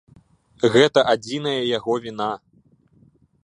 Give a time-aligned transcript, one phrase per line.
[0.75, 2.31] Гэта адзіная яго віна.